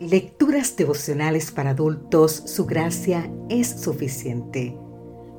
Lecturas 0.00 0.74
devocionales 0.76 1.52
para 1.52 1.70
adultos, 1.70 2.32
su 2.32 2.66
gracia 2.66 3.30
es 3.48 3.68
suficiente. 3.68 4.76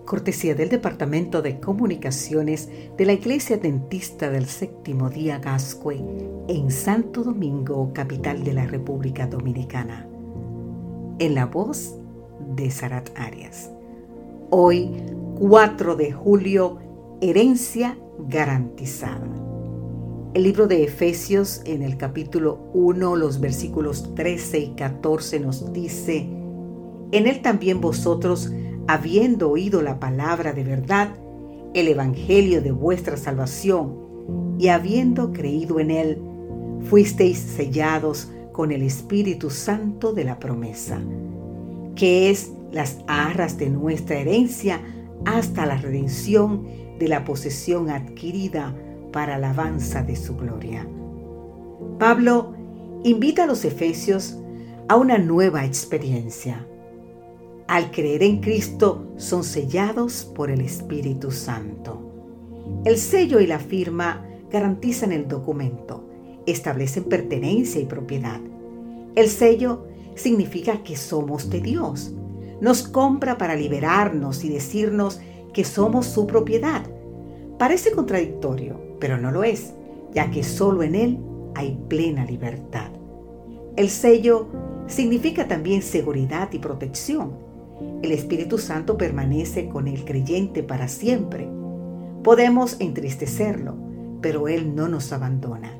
Cortesía 0.06 0.56
del 0.56 0.70
Departamento 0.70 1.42
de 1.42 1.60
Comunicaciones 1.60 2.70
de 2.98 3.06
la 3.06 3.12
Iglesia 3.12 3.58
Dentista 3.58 4.30
del 4.30 4.46
Séptimo 4.46 5.10
Día 5.10 5.40
Gascue 5.40 6.02
en 6.48 6.72
Santo 6.72 7.26
Domingo, 7.26 7.92
capital 7.92 8.46
de 8.46 8.54
la 8.54 8.66
República 8.66 9.28
Dominicana. 9.28 10.08
En 11.20 11.36
la 11.36 11.48
voz 11.48 11.98
de 12.56 12.72
Sarat 12.72 13.10
Arias. 13.18 13.70
Hoy, 14.52 14.90
4 15.38 15.98
de 15.98 16.14
julio, 16.14 16.80
herencia 17.20 17.98
garantizada. 18.20 19.45
El 20.36 20.44
libro 20.44 20.68
de 20.68 20.84
Efesios 20.84 21.62
en 21.64 21.82
el 21.82 21.96
capítulo 21.96 22.70
1, 22.74 23.16
los 23.16 23.40
versículos 23.40 24.14
13 24.16 24.60
y 24.60 24.68
14 24.76 25.40
nos 25.40 25.72
dice, 25.72 26.28
en 27.14 27.26
él 27.26 27.42
también 27.42 27.80
vosotros, 27.80 28.52
habiendo 28.86 29.50
oído 29.50 29.82
la 29.82 29.98
palabra 29.98 30.52
de 30.52 30.66
verdad, 30.66 31.16
el 31.74 31.88
evangelio 31.88 32.62
de 32.62 32.72
vuestra 32.72 33.16
salvación, 33.16 34.58
y 34.60 34.68
habiendo 34.68 35.32
creído 35.32 35.80
en 35.80 35.90
él, 35.90 36.22
fuisteis 36.90 37.38
sellados 37.38 38.30
con 38.52 38.74
el 38.74 38.82
Espíritu 38.82 39.50
Santo 39.50 40.12
de 40.12 40.26
la 40.26 40.38
promesa, 40.38 41.00
que 41.96 42.30
es 42.30 42.52
las 42.74 42.98
arras 43.08 43.58
de 43.58 43.70
nuestra 43.70 44.18
herencia 44.18 44.82
hasta 45.24 45.66
la 45.66 45.78
redención 45.78 46.68
de 47.00 47.08
la 47.08 47.24
posesión 47.24 47.90
adquirida 47.90 48.76
para 49.16 49.36
alabanza 49.36 50.04
de 50.04 50.18
su 50.18 50.36
gloria. 50.36 50.86
Pablo 51.98 52.54
invita 53.06 53.46
a 53.46 53.48
los 53.48 53.64
efesios 53.64 54.38
a 54.90 54.98
una 54.98 55.18
nueva 55.18 55.64
experiencia. 55.64 56.68
Al 57.66 57.92
creer 57.92 58.24
en 58.24 58.42
Cristo 58.42 59.14
son 59.16 59.46
sellados 59.46 60.26
por 60.26 60.52
el 60.52 60.60
Espíritu 60.60 61.32
Santo. 61.32 62.12
El 62.84 62.98
sello 62.98 63.40
y 63.40 63.48
la 63.48 63.60
firma 63.60 64.26
garantizan 64.52 65.14
el 65.14 65.30
documento, 65.30 66.10
establecen 66.46 67.06
pertenencia 67.06 67.80
y 67.80 67.86
propiedad. 67.86 68.42
El 69.16 69.30
sello 69.30 69.88
significa 70.16 70.84
que 70.84 70.98
somos 70.98 71.50
de 71.50 71.62
Dios. 71.62 72.14
Nos 72.60 72.84
compra 72.84 73.38
para 73.38 73.56
liberarnos 73.56 74.44
y 74.44 74.50
decirnos 74.50 75.22
que 75.54 75.64
somos 75.64 76.06
su 76.06 76.28
propiedad. 76.28 76.86
Parece 77.58 77.92
contradictorio, 77.92 78.85
pero 79.00 79.18
no 79.18 79.32
lo 79.32 79.44
es, 79.44 79.74
ya 80.14 80.32
que 80.32 80.44
solo 80.44 80.84
en 80.84 80.96
Él 80.96 81.20
hay 81.56 81.78
plena 81.88 82.26
libertad. 82.26 82.92
El 83.76 83.90
sello 83.90 84.48
significa 84.88 85.48
también 85.48 85.82
seguridad 85.82 86.50
y 86.54 86.60
protección. 86.60 87.34
El 88.02 88.12
Espíritu 88.12 88.58
Santo 88.58 88.98
permanece 88.98 89.68
con 89.68 89.88
el 89.88 90.06
creyente 90.06 90.64
para 90.64 90.88
siempre. 90.88 91.50
Podemos 92.24 92.78
entristecerlo, 92.80 93.76
pero 94.22 94.48
Él 94.48 94.76
no 94.76 94.88
nos 94.88 95.12
abandona. 95.12 95.78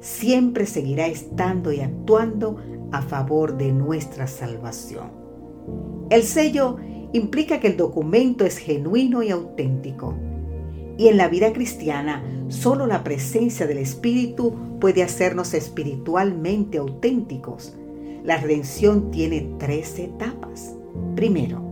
Siempre 0.00 0.66
seguirá 0.66 1.06
estando 1.06 1.72
y 1.72 1.80
actuando 1.80 2.58
a 2.92 3.02
favor 3.02 3.56
de 3.56 3.72
nuestra 3.72 4.26
salvación. 4.26 5.10
El 6.10 6.22
sello 6.22 6.76
implica 7.12 7.60
que 7.60 7.68
el 7.68 7.76
documento 7.76 8.44
es 8.44 8.58
genuino 8.58 9.22
y 9.22 9.30
auténtico. 9.30 10.14
Y 10.96 11.08
en 11.08 11.16
la 11.16 11.28
vida 11.28 11.52
cristiana, 11.52 12.22
solo 12.48 12.86
la 12.86 13.02
presencia 13.02 13.66
del 13.66 13.78
Espíritu 13.78 14.54
puede 14.80 15.02
hacernos 15.02 15.54
espiritualmente 15.54 16.78
auténticos. 16.78 17.74
La 18.22 18.38
redención 18.38 19.10
tiene 19.10 19.54
tres 19.58 19.98
etapas. 19.98 20.74
Primero, 21.16 21.62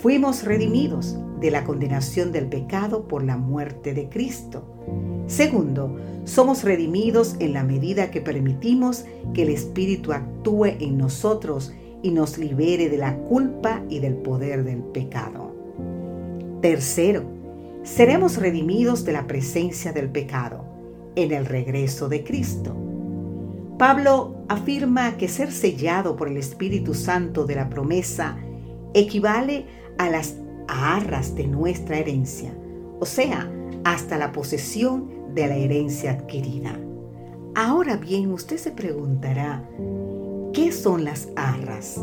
fuimos 0.00 0.44
redimidos 0.44 1.16
de 1.40 1.50
la 1.50 1.64
condenación 1.64 2.32
del 2.32 2.46
pecado 2.46 3.06
por 3.06 3.22
la 3.24 3.36
muerte 3.36 3.92
de 3.92 4.08
Cristo. 4.08 4.64
Segundo, 5.26 5.96
somos 6.24 6.62
redimidos 6.62 7.36
en 7.40 7.52
la 7.52 7.64
medida 7.64 8.10
que 8.10 8.20
permitimos 8.20 9.04
que 9.34 9.42
el 9.42 9.50
Espíritu 9.50 10.12
actúe 10.12 10.66
en 10.66 10.96
nosotros 10.96 11.72
y 12.02 12.10
nos 12.10 12.38
libere 12.38 12.88
de 12.88 12.98
la 12.98 13.16
culpa 13.16 13.82
y 13.88 13.98
del 13.98 14.14
poder 14.14 14.64
del 14.64 14.78
pecado. 14.78 15.52
Tercero, 16.60 17.24
seremos 17.82 18.36
redimidos 18.36 19.04
de 19.04 19.12
la 19.12 19.26
presencia 19.26 19.92
del 19.92 20.10
pecado 20.10 20.64
en 21.16 21.32
el 21.32 21.46
regreso 21.46 22.08
de 22.08 22.24
Cristo. 22.24 22.76
Pablo 23.78 24.44
afirma 24.48 25.16
que 25.16 25.28
ser 25.28 25.50
sellado 25.50 26.16
por 26.16 26.28
el 26.28 26.36
Espíritu 26.36 26.94
Santo 26.94 27.44
de 27.44 27.56
la 27.56 27.68
promesa 27.68 28.38
equivale 28.94 29.66
a 29.98 30.08
las 30.08 30.36
arras 30.68 31.34
de 31.34 31.46
nuestra 31.48 31.98
herencia, 31.98 32.54
o 33.00 33.06
sea, 33.06 33.50
hasta 33.84 34.16
la 34.16 34.30
posesión 34.32 35.34
de 35.34 35.48
la 35.48 35.56
herencia 35.56 36.12
adquirida. 36.12 36.78
Ahora 37.54 37.96
bien, 37.96 38.32
usted 38.32 38.56
se 38.56 38.70
preguntará, 38.70 39.68
¿qué 40.52 40.70
son 40.72 41.04
las 41.04 41.28
arras? 41.36 42.00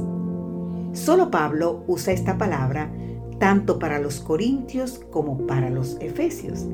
Solo 0.93 1.31
Pablo 1.31 1.83
usa 1.87 2.13
esta 2.13 2.37
palabra 2.37 2.91
tanto 3.39 3.79
para 3.79 3.99
los 3.99 4.19
corintios 4.19 4.99
como 5.11 5.47
para 5.47 5.69
los 5.69 5.97
efesios. 6.01 6.65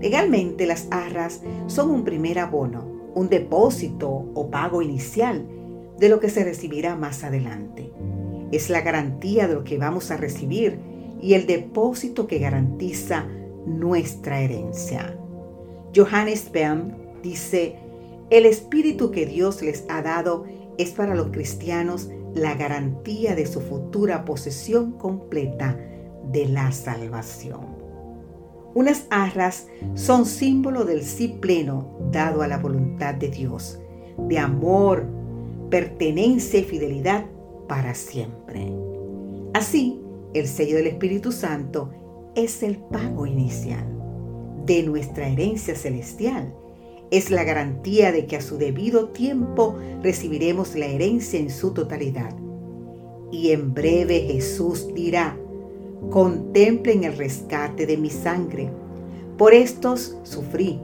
Legalmente 0.00 0.66
las 0.66 0.88
arras 0.90 1.42
son 1.66 1.90
un 1.90 2.04
primer 2.04 2.38
abono, 2.38 2.84
un 3.14 3.28
depósito 3.28 4.08
o 4.34 4.50
pago 4.50 4.82
inicial 4.82 5.46
de 5.98 6.08
lo 6.08 6.20
que 6.20 6.28
se 6.28 6.44
recibirá 6.44 6.96
más 6.96 7.24
adelante. 7.24 7.90
Es 8.52 8.70
la 8.70 8.82
garantía 8.82 9.48
de 9.48 9.54
lo 9.54 9.64
que 9.64 9.78
vamos 9.78 10.10
a 10.10 10.16
recibir 10.16 10.78
y 11.20 11.34
el 11.34 11.46
depósito 11.46 12.26
que 12.26 12.38
garantiza 12.38 13.26
nuestra 13.66 14.40
herencia. 14.40 15.16
Johannes 15.94 16.50
Bem 16.52 16.94
dice, 17.22 17.76
el 18.30 18.46
espíritu 18.46 19.10
que 19.10 19.26
Dios 19.26 19.62
les 19.62 19.84
ha 19.88 20.02
dado 20.02 20.44
es 20.78 20.90
para 20.90 21.14
los 21.14 21.28
cristianos 21.28 22.08
la 22.34 22.54
garantía 22.54 23.34
de 23.34 23.46
su 23.46 23.60
futura 23.60 24.24
posesión 24.24 24.92
completa 24.92 25.78
de 26.32 26.46
la 26.48 26.72
salvación. 26.72 27.78
Unas 28.74 29.06
arras 29.10 29.66
son 29.94 30.26
símbolo 30.26 30.84
del 30.84 31.02
sí 31.02 31.28
pleno 31.40 31.98
dado 32.12 32.42
a 32.42 32.48
la 32.48 32.58
voluntad 32.58 33.14
de 33.14 33.28
Dios, 33.28 33.78
de 34.28 34.38
amor, 34.38 35.06
pertenencia 35.70 36.60
y 36.60 36.64
fidelidad 36.64 37.24
para 37.66 37.94
siempre. 37.94 38.72
Así, 39.54 40.00
el 40.34 40.46
sello 40.46 40.76
del 40.76 40.88
Espíritu 40.88 41.32
Santo 41.32 41.90
es 42.34 42.62
el 42.62 42.76
pago 42.76 43.26
inicial 43.26 43.84
de 44.64 44.82
nuestra 44.82 45.28
herencia 45.28 45.74
celestial. 45.74 46.54
Es 47.10 47.30
la 47.30 47.42
garantía 47.42 48.12
de 48.12 48.26
que 48.26 48.36
a 48.36 48.42
su 48.42 48.58
debido 48.58 49.08
tiempo 49.08 49.76
recibiremos 50.02 50.76
la 50.76 50.86
herencia 50.86 51.40
en 51.40 51.48
su 51.48 51.72
totalidad. 51.72 52.36
Y 53.32 53.50
en 53.50 53.72
breve 53.72 54.20
Jesús 54.30 54.92
dirá, 54.94 55.38
contemplen 56.10 57.04
el 57.04 57.16
rescate 57.16 57.86
de 57.86 57.96
mi 57.96 58.10
sangre. 58.10 58.70
Por 59.36 59.54
estos 59.54 60.16
sufrí, 60.22 60.80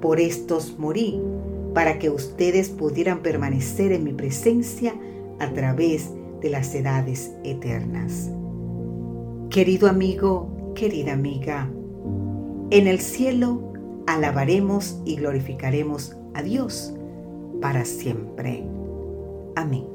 por 0.00 0.20
estos 0.20 0.78
morí, 0.78 1.20
para 1.74 1.98
que 1.98 2.10
ustedes 2.10 2.68
pudieran 2.68 3.20
permanecer 3.20 3.92
en 3.92 4.04
mi 4.04 4.12
presencia 4.12 4.94
a 5.38 5.52
través 5.52 6.10
de 6.40 6.50
las 6.50 6.74
edades 6.74 7.32
eternas. 7.42 8.30
Querido 9.50 9.88
amigo, 9.88 10.72
querida 10.74 11.12
amiga, 11.12 11.70
en 12.70 12.86
el 12.86 13.00
cielo 13.00 13.72
alabaremos 14.06 15.00
y 15.04 15.16
glorificaremos 15.16 16.16
a 16.34 16.42
Dios 16.42 16.94
para 17.60 17.84
siempre. 17.84 18.64
Amén. 19.56 19.93